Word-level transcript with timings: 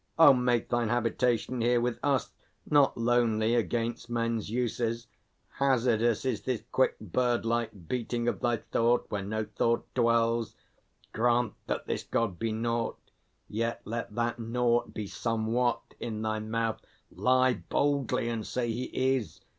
Oh, 0.17 0.33
make 0.33 0.69
thine 0.69 0.89
habitation 0.89 1.61
here 1.61 1.79
with 1.79 1.99
us, 2.01 2.31
Not 2.67 2.97
lonely, 2.97 3.53
against 3.53 4.09
men's 4.09 4.49
uses. 4.49 5.05
Hazardous 5.59 6.25
Is 6.25 6.41
this 6.41 6.63
quick 6.71 6.99
bird 6.99 7.45
like 7.45 7.87
beating 7.87 8.27
of 8.27 8.39
thy 8.39 8.57
thought 8.57 9.05
Where 9.09 9.21
no 9.21 9.45
thought 9.45 9.85
dwells. 9.93 10.55
Grant 11.13 11.53
that 11.67 11.85
this 11.85 12.01
God 12.01 12.39
be 12.39 12.51
naught, 12.51 12.97
Yet 13.47 13.83
let 13.85 14.15
that 14.15 14.39
Naught 14.39 14.91
be 14.91 15.05
Somewhat 15.05 15.81
in 15.99 16.23
thy 16.23 16.39
mouth; 16.39 16.81
Lie 17.11 17.61
boldly, 17.69 18.27
and 18.27 18.47
say 18.47 18.71
He 18.71 18.85
Is! 18.85 19.39